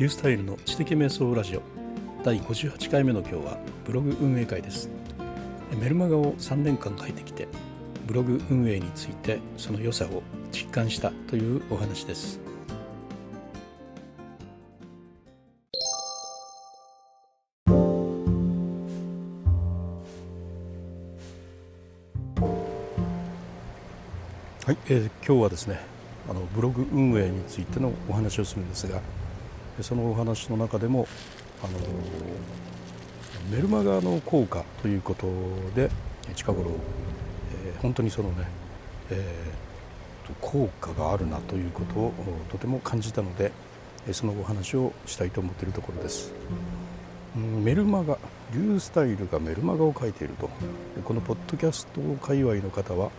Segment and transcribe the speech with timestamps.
[0.00, 1.62] リュースタイルの知的瞑想ラジオ。
[2.24, 4.88] 第58回目の今日はブログ運営会です。
[5.78, 7.46] メルマガを3年間書いてきて
[8.06, 12.40] ブログ運営についてその良さを実感したというお話です。
[24.64, 25.78] はい、えー、今日はですね
[26.26, 29.02] あのブログ運営についてのお話をするんですが
[29.82, 31.06] そのお話の中でも
[31.62, 31.72] あの
[33.50, 35.26] メルマガの効果ということ
[35.74, 35.90] で
[36.34, 36.70] 近頃、
[37.64, 38.46] えー、本当にそのね、
[39.10, 42.12] えー、効果があるなということを
[42.50, 43.52] とても感じたので
[44.12, 46.32] そのお話をしたいと思っているところです。
[47.36, 48.18] メルマガ
[48.52, 50.50] リュースタイルがメルマガを書いていると
[51.04, 53.10] このポッドキャスト界隈の方は、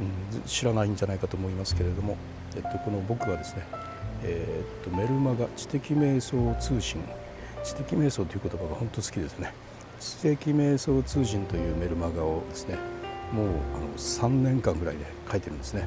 [0.00, 2.16] うん、知らないんじゃないかと思いますけれども、
[2.56, 3.66] えっと、この僕はですね
[4.24, 7.00] えー、っとメルマガ知的瞑想通信。
[7.64, 9.52] 知的瞑想という言葉が本当好きですね。
[10.00, 12.76] 知的瞑想通信というメルマガをですね
[13.32, 15.86] もうあの3年間ぐらいで書いてるんですね。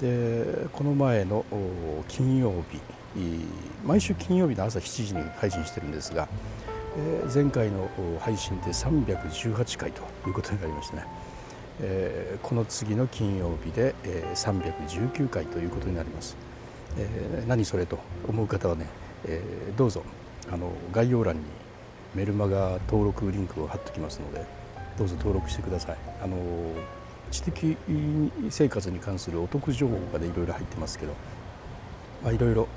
[0.00, 1.44] でこの前の
[2.08, 2.80] 金曜日
[3.84, 6.28] 毎週金曜日の朝7時に配信してるんですが、
[6.96, 7.88] えー、前回の
[8.20, 11.04] 配信で318回ということになりましてね、
[11.80, 14.60] えー、この次の金曜日で、えー、
[15.14, 16.36] 319回ということになります。
[16.98, 17.98] えー、何それと
[18.28, 18.86] 思う方はね、
[19.26, 20.02] えー、どうぞ
[20.52, 21.42] あの概要欄に
[22.14, 24.44] メルマガ登録リンクを貼っておきますので
[24.98, 25.96] どうぞ登録してください。
[26.22, 26.36] あの
[27.30, 27.76] 知的
[28.50, 31.14] 生活に関するお得情報がねいろいろ入ってますけど、
[32.22, 32.68] まあ、いろいろ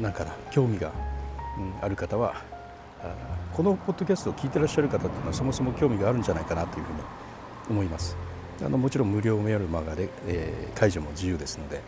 [0.00, 0.90] なんかな興味が、
[1.56, 2.34] うん、ある方は
[3.54, 6.98] このポッドキャストを聞いてらっしゃる方っていうのはそもそも興味があるんじゃないかなというふうに
[7.70, 8.16] 思います。
[8.62, 11.80] あのもちろん無料メールマガで、えー、解除も自由ですので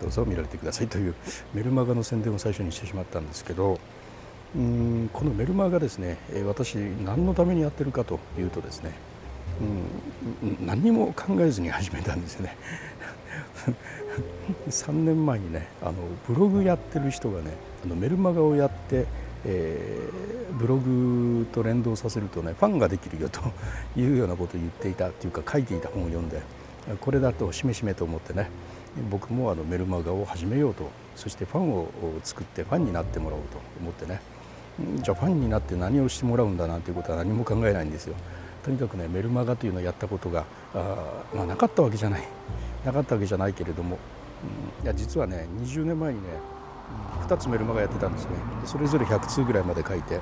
[0.00, 1.14] どうぞ見られてくださいという
[1.54, 3.78] メルマガの宣伝を最初にしてしまったんですけど
[4.56, 8.92] うんこのメルマガですね私何のためにやってるかというとですね
[9.60, 12.56] うん何にも考えずに始めたんですよね。
[14.68, 15.94] 3年前にねあの
[16.26, 17.52] ブログやってる人がね
[17.84, 19.06] あのメルマガをやって、
[19.44, 23.40] えー、ブログと連動させるとねファンができるよと
[23.96, 26.40] いうようなことを言っていたっていうか書いていた本を読んで
[27.00, 28.50] これだとしめしめと思ってね
[29.10, 31.88] 僕もあのメルマガを始めようとそしてファンを
[32.22, 34.20] 作ってファンになってもらおうと思ってね。
[35.02, 38.14] じゃあファンになって何をしてもらうんだなんていうことは何も考えないんですよ。
[38.64, 40.44] とにかくねメルマガというのをやったことが
[40.74, 42.22] あ、まあ、なかったわけじゃない。
[42.84, 43.98] なかったわけじゃないけれども、
[44.80, 46.28] うん、いや実はね20年前にね
[47.26, 48.30] 2つメルマガやってたんですね。
[48.64, 50.20] それぞれ100通ぐらいまで書いて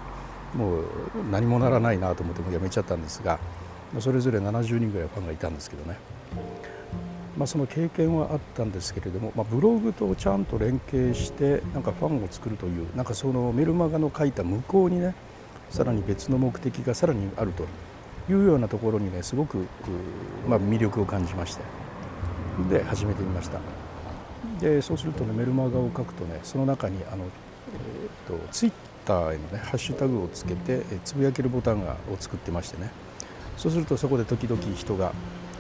[0.55, 0.83] もう
[1.31, 3.39] 何もならないなと思ってもやめちゃったんですが
[3.99, 5.99] それぞれ70人ぐらいファンがいたんですけどね。
[7.37, 15.15] まあ、その経験はあったんですけれども、まあ、ブログとちゃんと連携してなんかファンを作るというなんかそのメルマガの書いた向こうにね
[15.69, 17.65] さらに別の目的がさらにあると
[18.33, 19.59] いうようなところにねすごく、
[20.49, 21.63] まあ、魅力を感じまして
[22.71, 23.61] で始めてみました。
[24.61, 28.73] でそうするとねメルマガを書くとねその中にあの、えーと、ツイッ
[29.05, 32.91] ターへのねハッシュタグをつけてつぶやけるボタンがを作ってましてね。
[33.59, 35.13] そうするとそこで時々人が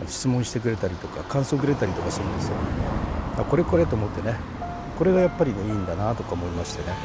[0.06, 2.54] 質問してくれたりとか感想くれたりとかするんですよ。
[3.38, 4.34] あこれこれと思ってね。
[4.98, 6.96] これがやっぱりねいいんだなとか思いましてね。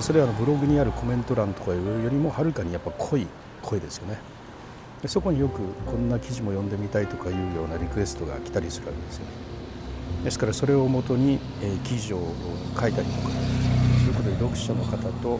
[0.00, 1.78] それはあのブログにあるコメント欄とかよ
[2.08, 3.26] りもはるかにやっぱ濃い
[3.62, 4.18] 声ですよね。
[5.02, 9.30] でそこによくこんな記事も読んでみたいとかいうようなリクエストが来たりするわけですよね。
[10.24, 12.20] ですからそれをもとに、えー、記事を
[12.80, 15.38] 書いたりとかそういうことで読者の方と、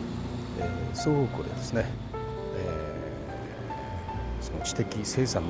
[0.59, 1.85] えー、双方向でですね、
[2.55, 5.49] えー、その知的生産の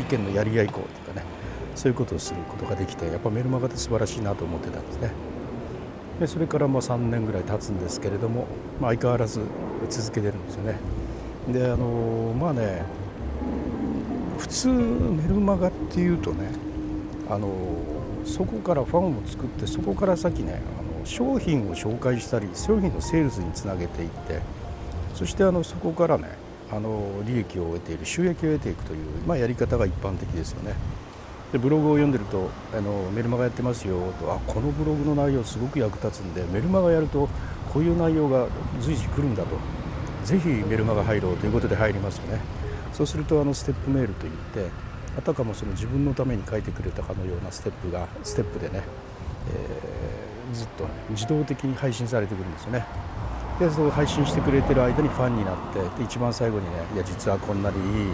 [0.00, 1.26] 意見のやり合いこうとかね
[1.74, 5.10] そういうことをすることができてやっぱメルマガって素晴らしいなと思ってたんですね。
[6.20, 8.46] でそれからまあ3年ぐらい経つんですけれども、
[8.80, 9.40] まあ、相変わらず
[9.90, 10.78] 続けてるんですよね。
[11.48, 12.82] であのまあね
[14.38, 16.50] 普通メルマガっていうとね
[17.28, 17.50] あの
[18.24, 24.40] そこからファンを作ってそこから先ねあの商品を紹介したり商品のセールスにつなげていって
[25.14, 30.74] そしてあのそこからねあの利益を得ている収益を得ていくという、まあ、やり方が一般的ですよね。
[31.52, 37.28] でブログを読んでるとあのメルマガやってますよとあこのブログの内容すごく役立つんでメルマガやると
[37.72, 38.48] こういう内容が
[38.80, 39.56] 随時来るんだと。
[40.24, 42.40] ぜひメルマガ入ろうということで入りますよね。
[42.92, 44.70] そうするとあのステップメールといって
[45.16, 48.82] あたかもその自分のために書いてくれたかのようなステップがステップでね、
[49.54, 52.84] えー、ずっと、ね、自動的に配信されてくるんですよね。
[53.58, 58.08] でその配信してくれてる間にファンになってで一番最後にねいや実はこんなにいい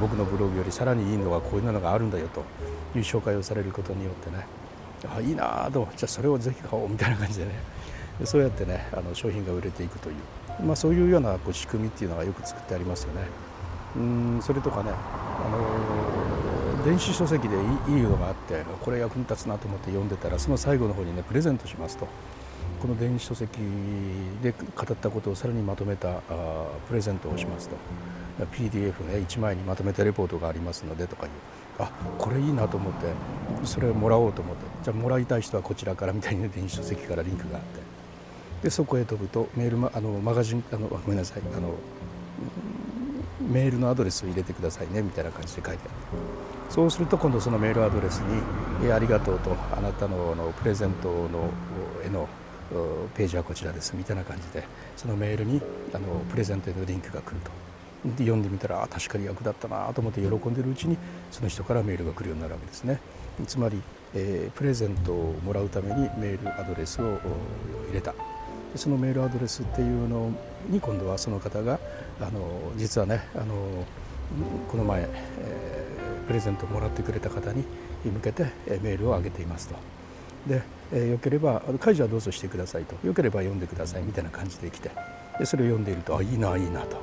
[0.00, 2.40] 僕のブログよりさらにいいのがこういうのがあるんだよと
[2.98, 4.46] いう紹介をされることによってね
[5.08, 7.52] あいいなとじゃあそれをぜひ買おうみたいな感じでね
[8.24, 13.22] そうやってねあの商品が売れていくという、まあ、そういうようなこう仕組みっていうのがよく作ってありますよね。
[13.96, 17.56] うんそれとかね、あの電子書籍で
[17.88, 22.06] いいのがあってこれ役に立つなと思って読んでたらその最後の方にねプレゼントしますと
[22.86, 23.58] この電子書籍
[24.40, 27.74] で語ったことをさらにまとめたあプレゼントをしますと。
[28.52, 31.32] PDF ね1枚にまとめたレポートがありますのでとかいう。
[31.80, 33.08] あこれいいなと思って
[33.64, 34.62] それをもらおうと思って。
[34.84, 37.80] じゃあもらいたい人はこちらからみたいに、電子書籍からリンクがあって。
[38.62, 41.42] でそこへ飛ぶとメールあのマガジンあのごめんなさい。
[41.56, 41.74] あの
[43.50, 45.90] メールのアドレスを入れてくださいねみたいな感じで書いてある。
[46.70, 48.20] そうすると今度そのメールアドレス
[48.80, 51.50] に「ありがとう」と「あなたののプレゼントの
[52.04, 52.28] への
[53.14, 54.64] ページはこちらです」みたいな感じで
[54.96, 55.60] そのメールに
[55.92, 57.50] あのプレゼントへのリンクが来ると。
[58.04, 60.96] で読んでみたら確かに役立ったなと思って喜んでるうちに
[61.32, 63.00] その人からメールが来るようになるわけですね。
[63.46, 63.82] つまり、
[64.14, 67.18] えー、プレゼントをもらうためにメールアドレスを
[67.88, 68.14] 入れた
[68.76, 70.30] そのメールアドレスっていうの
[70.68, 71.80] に今度はその方が
[72.20, 73.84] あの実はねあの
[74.68, 77.64] この前、えー、プレゼントをもらってくれた方に
[78.04, 78.44] 向けて
[78.82, 79.74] メールを上げていますと。
[80.46, 80.62] で、
[80.92, 82.94] えー、よければ解除はどうぞしてくださいと。
[83.06, 84.90] よければ読んでくださいみたいな感じで来て。
[85.38, 86.96] でそれを読んでいるとあいいないいなと。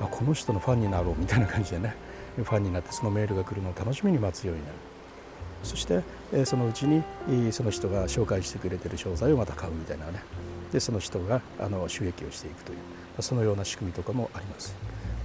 [0.00, 1.14] あこの人のファンになろう。
[1.18, 1.94] みたいな感じでね。
[2.36, 4.74] ファンになってそのメールが来るのを楽しみに待つようになる。
[5.64, 6.02] そして、
[6.32, 7.02] え、そのうちに
[7.52, 10.22] その人が紹介してくれてる商材をまた買うみたいなね。
[10.72, 12.78] でその人があの収益をしていくという。
[13.20, 14.76] そのような仕組みとかもあります。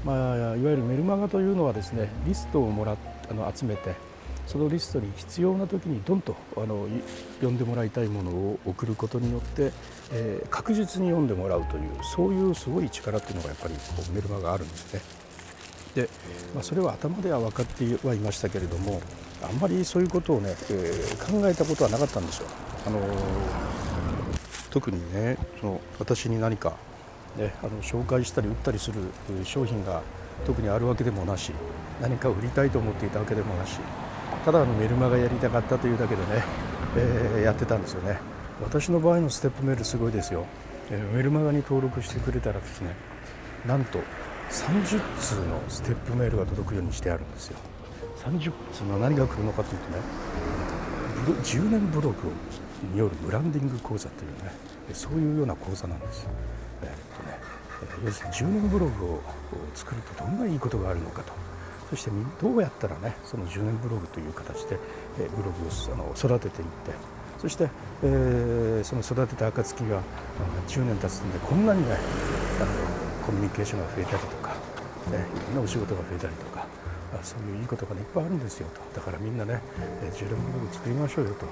[0.03, 2.97] まあ、いわゆるメルマガというのはですねリストをもら
[3.29, 3.95] あの集めて
[4.48, 6.88] そのリストに必要な時にどんとあの
[7.36, 9.72] 読んでもらいたいものを送ることによって、
[10.12, 15.01] えー、確実に読んでもらうというそういうすごい力っていうのがやっぱりこうメルマガあるんですね。
[15.95, 16.10] で、
[16.54, 19.01] まあ、それは頭では分かってはいましたけれども
[19.42, 22.48] あんまりそういうことをね、えー、考えたことはなかったんですよ。
[22.86, 23.74] あのー
[24.74, 26.74] 特にねその私に何か、
[27.38, 29.01] ね、あの紹介したり売ったりする
[29.44, 30.01] 商品が
[30.48, 31.51] 特にあるわけでもなし
[32.01, 33.78] 何か売りたいと思っていたわけでもなし
[34.45, 36.44] ただあのメルマガやりたかったというだけでね、
[36.98, 38.19] えー、やってたんですよね。
[38.62, 40.45] 私の場合のステップメールすごいですよ、
[40.92, 42.95] えー、メルマガに登録してくれたらですね
[43.66, 44.00] なんと
[44.51, 47.57] 30通のステップメールが届くようにしてあるんですよ。
[48.24, 49.98] 30通の何が来るのかというとね
[51.44, 52.31] 10年ブログ
[52.94, 54.51] によるブランディング講座というね
[54.94, 56.28] そういうような講座なんです。
[56.84, 57.39] えー、っとね、
[58.06, 59.22] 要するに10年ブログを
[59.74, 61.52] 作るとどんないいことがあるのかと。
[61.94, 62.12] そして
[62.42, 64.80] どうやったらねその10年ブログという形で
[65.38, 66.92] ブログをあの育てていって
[67.40, 67.69] そして、
[68.01, 70.01] えー、その育てた暁が
[70.68, 71.95] 10年経つんでこんなにね
[72.57, 72.72] あの
[73.24, 74.50] コミュニケーションが増えたりとか、
[75.12, 76.66] ね、いろんなお仕事が増えたりとか
[77.22, 79.00] そういういいことが、ね、いっぱいあるんですよと。
[79.00, 79.62] だからみんなね
[80.01, 81.46] 10年ブログ作りましょうよと。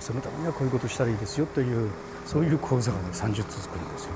[0.00, 1.90] そのためにはこういうことしたらいいですよという
[2.24, 4.10] そういう講座がね30通作るんですよ。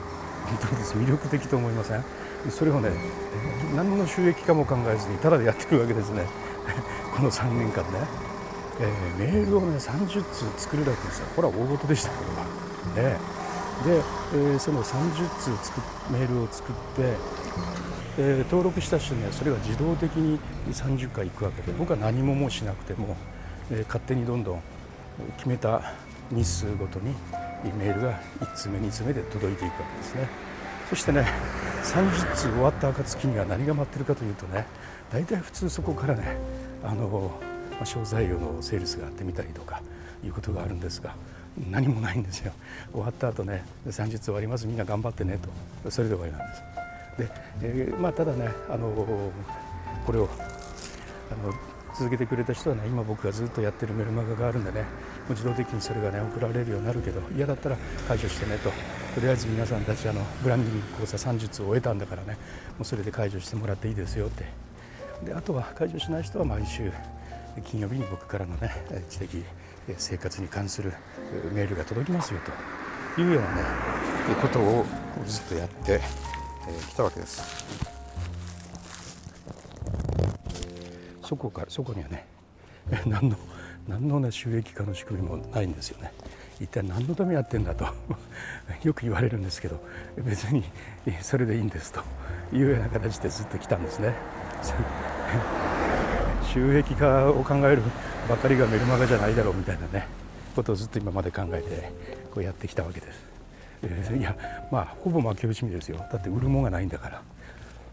[0.50, 0.94] 本当にです。
[0.94, 2.04] 魅力的と思いません？
[2.50, 2.90] それをね
[3.76, 6.24] 何の収益化も考えずにただでやってるわけですね。
[7.16, 8.00] この3年間ね、
[8.80, 11.26] えー、メールをね30通作るだけですよ。
[11.36, 12.16] これは大事でしたこ
[12.96, 13.18] れはね。
[13.84, 15.80] で、えー、その30通作
[16.10, 17.14] メールを作って、
[18.18, 20.38] えー、登録した人にはそれが自動的に
[20.70, 23.16] 30回行くわけで僕は何ももうしなくても、
[23.70, 24.62] え勝手にどんどん
[25.38, 25.94] 決めた
[26.30, 27.14] 日数ごとに
[27.68, 30.28] メールが1通目2通目で届いていくわけですね。
[30.88, 31.24] そしてね
[31.84, 34.66] 30通終わった暁には何が待ってるかというとね
[35.12, 36.36] 大体普通そこからね
[36.82, 37.30] あの
[37.84, 39.82] 商材用のセールスがあってみたりとか
[40.24, 41.14] いうことがあるんですが
[41.70, 42.52] 何もないんですよ。
[42.92, 44.66] 終わった後ね30通終わります。
[44.66, 45.38] みんな頑張ってね
[45.84, 45.90] と。
[45.90, 46.62] それで終わりなんです。
[47.18, 47.28] で、
[47.62, 48.88] えー、まあただねあの
[50.06, 50.28] これを
[51.30, 51.52] あの
[52.00, 54.86] 続けてくれた人はね今僕がずっとやってるメルマガがあるんでねも
[55.28, 57.76] う自動的にそれがね送られるようになるけど嫌だったら
[58.08, 58.70] 解除してねと。
[59.14, 62.38] とりあえず皆さんたちあのブランディング講座30通を終えたんだからね
[62.78, 64.46] もうそれで解除してもらっていいですよって。
[65.26, 66.90] であとは解除しない人は毎週
[67.66, 68.72] 金曜日に僕からのね
[69.10, 69.44] 知的
[69.98, 70.94] 生活に関する
[71.52, 72.40] メールが届きますよ
[73.14, 73.20] と。
[73.20, 73.62] いうようなね
[74.40, 74.86] ことを
[75.26, 76.00] ずっとやって
[76.88, 77.99] きたわけです。
[81.30, 82.26] そこからそこにはね
[83.06, 83.36] 何の
[83.86, 86.12] 何のね収益化の仕組みもないんですよね。
[86.58, 87.86] 一体何のためにやってんだと
[88.82, 89.80] よく言われるんですけど
[90.18, 90.64] 別に
[91.20, 92.02] それでいいんですと
[92.52, 94.12] いうような形でずっと来たんですね。
[96.52, 97.82] 収益化を考える
[98.28, 100.08] ばかりがメルマガじゃないだろうみたいなね
[100.56, 101.92] ことをずっと今まで考えて
[102.34, 103.24] こうやってきたわけです。
[103.84, 104.36] えいや
[104.72, 106.04] まあほぼ負け惜しみですよ。
[106.12, 107.22] だって売るもんがないんだから。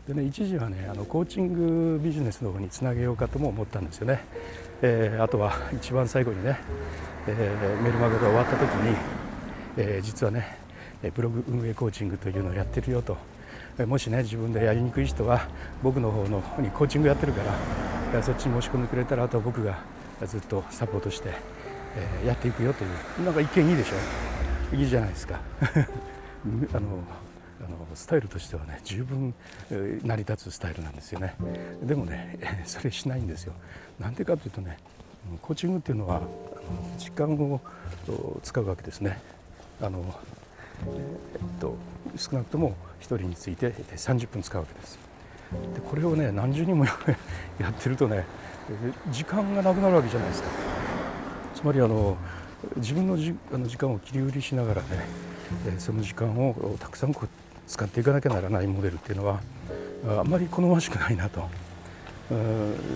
[0.07, 4.23] でね一時はねあのコーチングビジネスの方につなげようかとも思ったんですよね、
[4.81, 6.57] えー、あとは一番最後にね、
[7.27, 8.95] えー、メルマガが終わった時に、
[9.77, 10.57] えー、実はね
[11.13, 13.17] ブログ運営コーチングというのをやってるよと。
[13.85, 15.47] もしね自分でやりにくい人は
[15.83, 17.43] 僕の方の方にコーチングやってるか
[18.11, 19.77] らそっちに申し込んでくれたらあとは僕が
[20.25, 21.29] ずっとサポートして
[22.23, 22.87] えやっていくよとい
[23.21, 24.75] うなんか一見いいでしょ？
[24.75, 25.39] いいじゃないですか
[26.73, 26.87] あの
[27.59, 29.33] あのスタイルとしてはね十分
[29.69, 31.35] 成り立つスタイルなんですよね。
[31.83, 33.53] でもねそれしないんですよ。
[33.99, 34.77] なんでかというとね
[35.41, 36.27] コーチングっていうのはあの
[36.97, 37.61] 時間を
[38.43, 39.19] 使うわけですね。
[39.81, 40.03] あの、
[40.85, 41.75] えっと、
[42.15, 44.99] 少なくとも1人について30分使うわけです。
[45.73, 46.85] でこれをね何十人も
[47.59, 48.25] やってるとね
[49.09, 50.49] 時間がなくなるわけじゃないですか。
[51.55, 52.17] つまりあの
[52.75, 54.87] 自分のじあの時間を切り売りしながらね
[55.77, 57.29] その時間をたくさんこう
[57.67, 59.41] 使っていかなきゃならないモデルっていうのは
[60.19, 61.47] あんまり好ましくないなと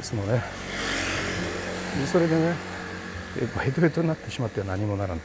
[0.01, 0.41] そのね
[2.11, 2.55] それでね
[3.59, 5.19] ヘトヘトになってしまっては何もならない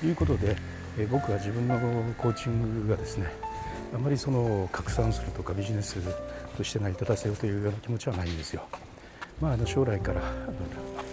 [0.00, 0.56] ということで
[1.10, 1.78] 僕は自分の
[2.18, 3.32] コーチングがですね
[3.94, 5.96] あまりその拡散するとかビジネス
[6.56, 8.62] として成り立たせようというような気持ちはないんですよ。
[9.40, 10.20] まあ、あの将来から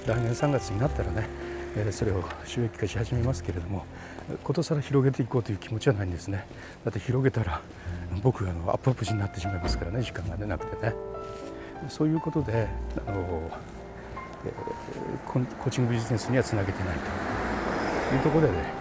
[0.06, 1.28] 来年3月になったらね
[1.92, 3.86] それを収益化し始めますけれども
[4.44, 6.46] ことさら広げていこうという気持ちはないんですね。
[6.86, 7.62] だって広げたら
[8.22, 10.94] 僕がアップアップ時になってしまいますからね時間が出なくてね。
[11.88, 12.68] そういうことで
[13.08, 13.50] あの
[14.46, 14.54] え
[15.28, 18.16] コーチングビジネスにはつなげてないと。
[18.16, 18.74] いうところでね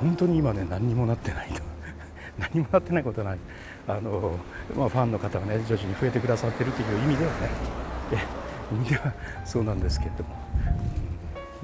[0.00, 1.62] 本当に今ね何にもなってないと。
[2.38, 3.38] 何もなってないことはない。
[3.88, 4.38] あの、
[4.76, 8.46] まあ、ファンの方がね徐々に増えてくださってるという意味ではね。
[8.72, 9.12] 意味では
[9.44, 10.45] そうなんですけれども。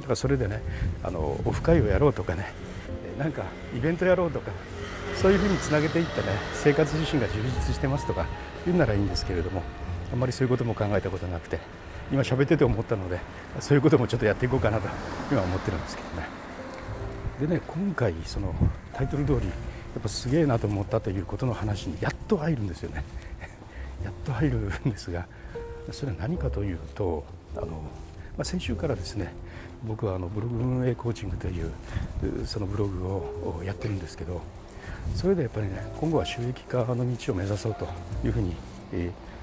[0.02, 0.60] だからそれでね
[1.02, 2.52] あのオフ会をやろうとかね
[3.18, 3.44] なんか
[3.76, 4.50] イベントやろうとか
[5.16, 8.26] そういうふうにつなげていってね生活自身が充実してますとか
[8.66, 9.62] 言うならいいんですけれども
[10.12, 11.58] あんまりそういうことも考えたことなくて
[12.10, 13.18] 今喋ってて思ったので
[13.60, 14.88] そういうこともちょっとやっていこうかなと
[15.30, 16.26] 今思ってるんですけどね。
[17.40, 18.54] でね今回その
[18.92, 19.52] タイトル通りや
[19.98, 23.04] っぱすげえなと思ったということの話にやっと入るんですよね。
[24.04, 25.26] やっと入るんですが
[25.90, 27.24] それは何かというと
[27.56, 29.32] あの、まあ、先週からですね
[29.84, 31.72] 僕はあのブログ運営コーチングという
[32.46, 34.40] そのブログをやってるんですけど
[35.16, 37.88] それでやっぱりね今後は収益化の道を目指そうと
[38.24, 38.54] いうふうに、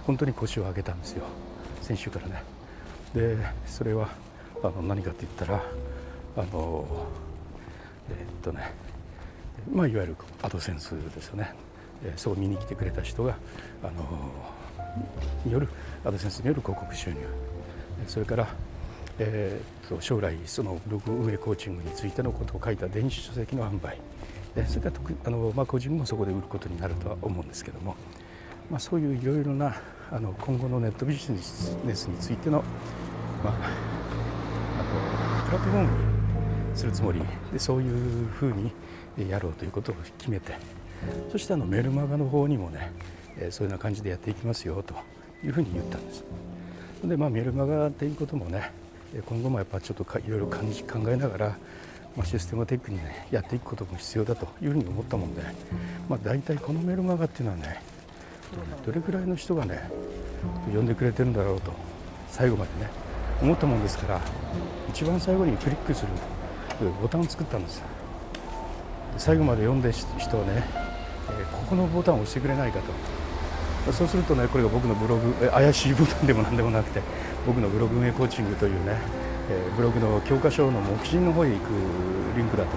[0.06, 1.26] 本当に腰を上げたんですよ。
[1.82, 2.44] 先週からね。
[3.14, 4.10] でそれは
[4.64, 5.64] あの何かって言ったら
[6.38, 6.86] あの
[8.10, 8.72] え、っとね
[9.74, 11.54] まあいわゆるアドセンスですよね、
[12.04, 13.36] え、そう見に来てくれた人が
[13.84, 14.32] あの
[15.46, 15.68] による
[16.06, 17.18] アドセンスによる広告収入。
[18.08, 18.48] それから
[19.20, 23.98] えー、と将来そのブログ運営コーチングについてのことを書いた電子書籍の販売。
[24.68, 24.96] それから
[25.26, 27.96] あの、まあ、コーチングもそこで売ることになるとは思うんですけども、
[28.70, 29.76] まあ、そういういろいろな
[30.12, 32.64] あの今後のネットビジネスについての,、
[33.44, 33.54] まあ、
[34.80, 37.22] あのプラットフォームにするつもり。
[37.54, 38.72] でそういうふうに
[39.30, 40.54] やろうということを決めて。
[41.32, 42.92] そしてあのメルマガの方にもね
[43.38, 44.96] えそういうような感じでやっていきますよと
[45.46, 46.24] いうふうに言ったんです。
[47.04, 48.72] でまあメルマガっていうこともね
[49.28, 50.58] 今後もやっぱちょっといろいろ考
[51.08, 51.58] えながら、
[52.16, 55.42] まあ、システムティックにねやっていくことも必要だというふうに思ったもんで、
[56.08, 57.82] まあ、大体このメールマガっていうのはね
[58.86, 59.90] どれくらいの人がね
[60.72, 61.72] 呼んでくれてるんだろうと
[62.30, 62.90] 最後までね
[63.42, 64.22] 思ったもんですから
[64.90, 66.10] 一番最後にクリックする
[67.02, 67.82] ボタンを作ったんです
[69.18, 70.64] 最後まで読んで人はね
[71.52, 73.20] ここのボタンを押してくれないかと。
[73.94, 77.02] そうするとねこれが僕のブログ怪しいボタンでも何でもなくて
[77.50, 78.94] 僕のブログ運営コーチングというね、
[79.50, 81.74] えー、ブログの教科書の目次の方へ行く
[82.38, 82.70] リンクだと。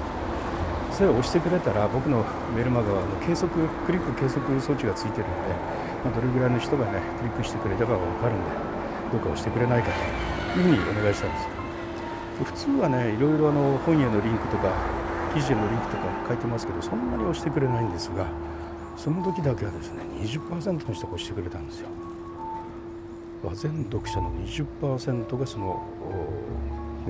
[0.97, 2.25] それを押してくれたら僕の
[2.57, 3.53] メルマガはの計測
[3.85, 5.53] クリック計測装置がついてるので、
[6.05, 8.51] まあ、どれぐらいの人がねクリックしてくれたかが分かるんで
[9.13, 9.93] どうか押してくれないか
[10.53, 11.49] というふうにお願いしたんです
[12.45, 14.73] 普通はねいろいろあの本へのリンクとか
[15.33, 18.29] 記事へのリンクとか書いてますけどそんなに押してくれないんですが
[18.97, 21.89] その時だけはですね20%の人が押してくれたんですよ。
[23.55, 25.83] 全読者の20%がその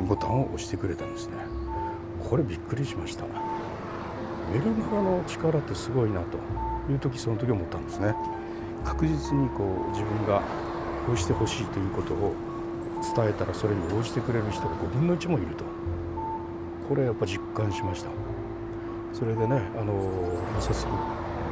[0.08, 1.34] ボタンを押してくれたんですね。
[2.28, 3.24] これびっくりしました。
[4.52, 6.38] メルマガの力ってすごいなと
[6.90, 8.14] いう時その時思ったんですね。
[8.84, 10.42] 確実にこう自分が
[11.06, 12.34] こうしてほしいということを
[13.14, 15.64] 伝えたらそれに応じてくれる人が5分の1もいると。
[16.88, 18.10] これやっぱ実感しました。
[19.12, 19.92] それでねあの
[20.60, 20.92] 早速、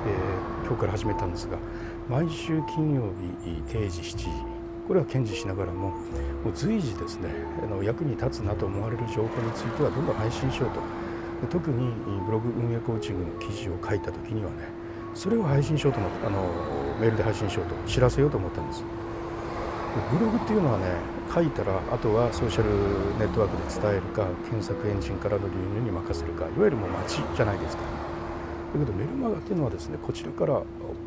[0.07, 1.59] えー、今日から始めたんですが
[2.09, 3.13] 毎週金曜
[3.45, 4.60] 日定時7時
[4.91, 7.31] これは堅持しながらももう随時ですね
[7.63, 10.81] あの役に立つなと思われる情報についてはどんどん配信しようと。
[11.47, 11.95] 特に
[12.27, 14.57] ブログ運営コーチングの記事を書いた時にはね
[15.15, 16.43] それを配信しようと思ってあの
[17.01, 18.83] メールで配信しようと知らせようと思ったんです。
[20.11, 20.87] ブログっていうのはね
[21.33, 22.71] 書いたらあとはソーシャル
[23.21, 27.85] ネットワークで伝えるか検索エンジンからの流入に任せるかいわゆるもう街じゃないですか。
[28.75, 30.61] だけどメルマガっていうのはですねこちらから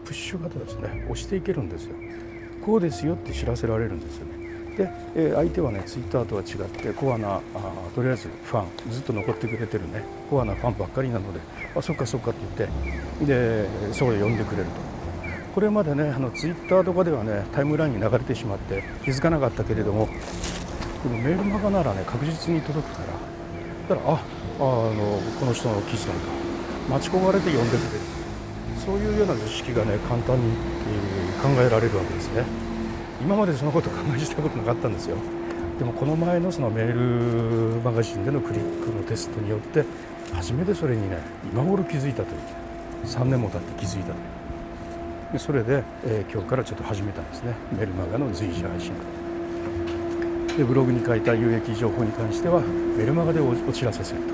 [0.06, 1.98] プッシュ型ですね押していけるんですよ。
[2.66, 4.44] こうですよって知らせられるんですよね。
[4.78, 7.42] で、えー、相手はねツイッターとは違ってコアなあ
[7.94, 10.04] とりあえずファンずっと残ってくれてるね。
[10.30, 11.40] コアなファンばっかりなので
[11.76, 14.72] あそっかそっかって言ってでそこで呼んでくれると。
[15.54, 23.96] これまでねあのツイッターとかではねタイムラインに流れてしまって気づかなかったけれどもこのメールマガならね確実に届くから。
[23.96, 24.22] だからあ
[24.58, 26.24] あのこの人の記事なんだ
[26.90, 28.14] 待ち焦がれて呼んでくれる。
[28.84, 31.13] そういうような図式がね簡単に、えー、
[31.44, 32.46] 考えられるわけですね。
[33.22, 35.18] 今までそのこと考えしたことなかったんですよ。
[35.78, 39.84] でもこの前のそのメールマガジンでのクリックのテストによって
[40.32, 41.18] 初めてそれにね
[41.52, 42.42] 今頃気づいたという。
[43.06, 44.18] 3年も経って気づいたという。
[45.34, 47.54] でそれで、えー、今日からちょっと始めたんですね。
[47.78, 48.94] メルマガの随時配信
[50.56, 52.62] でブログに書いた有益情報に関しては
[52.96, 54.34] メルマガでお知らせすると。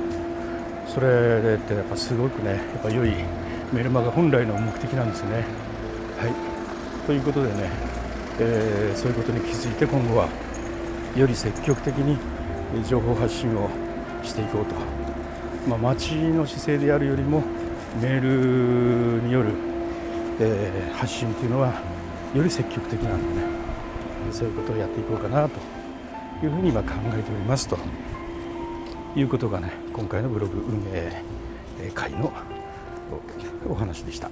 [0.93, 1.07] それ
[1.55, 3.13] ってやっぱすごくねやっぱ良い
[3.73, 5.45] メルマガ本来の目的なんですね。
[6.19, 6.48] はい。
[7.09, 7.71] ということでね、
[8.39, 10.29] えー、そういうことに気づいて今後は
[11.17, 12.19] より積極的に
[12.87, 13.67] 情報発信を
[14.21, 14.75] していこうと、
[15.67, 17.41] まあ、町の姿勢でやるよりも
[17.99, 19.69] メールによる
[20.41, 21.81] えー、発信というのは
[22.33, 23.47] より積極的なので、ね、
[24.31, 25.59] そういうことをやっていこうかなと
[26.45, 27.77] いうふうに今考えておりますと
[29.17, 31.21] いうことがね今回のブログ運営
[31.93, 32.31] 会の
[33.67, 34.29] お話でした。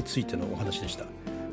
[0.00, 1.04] についてのお話でした。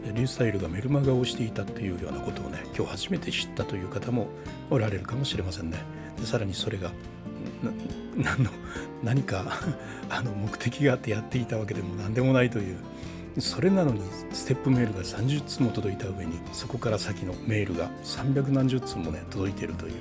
[0.05, 4.27] リュースタイルがメルマガをしていたというようなことをね今日初めて知ったという方も
[4.69, 5.79] おられるかもしれませんね
[6.17, 6.91] でさらにそれが
[8.15, 8.49] 何の
[9.03, 9.59] 何か
[10.09, 12.77] あの目的があってやっていたわけでも何でもないという
[13.39, 13.99] それなのに
[14.31, 19.93] ステップメールが30通も届いた上にそこから先のメールが300何十通もね届いているという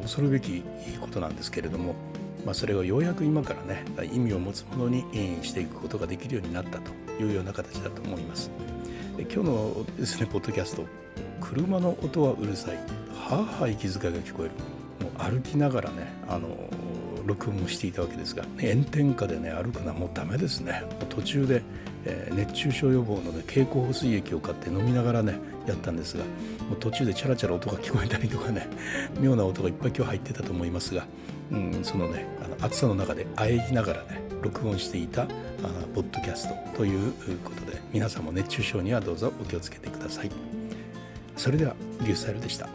[0.00, 0.62] 恐るべき
[1.00, 1.96] ことなんですけれども、
[2.46, 5.04] まあ、それをようやく今からね意味を持つものに
[5.42, 8.50] していくことができるようになったというような形だと思います。
[9.18, 10.84] 今日のですねポッドキャスト
[11.40, 12.76] 車の音はうるさい。
[12.76, 14.50] はあはあ息遣いが聞こえる。
[15.00, 16.48] もう歩きながらねあの
[17.26, 20.82] 録音をしていたわけですが炎天下でね歩くのはもうダメですね。
[21.08, 21.62] 途中で、
[22.04, 26.24] えー、熱中症予防の、ね、経口補水液を買って飲みながらねやったんですが
[26.68, 28.68] もう途中でチャラチャラ音が聞こえたりとかね
[29.20, 31.06] 妙な音がいっぱい今日入ってたと思いますが、
[31.50, 35.26] うん、そのねあの暑さの中であえぎながらね録音していたあ
[35.94, 40.30] ポッドキャストということで皆さんも熱中症にはどうぞお気をつけてください。
[41.36, 42.68] それではリュースタイルでした。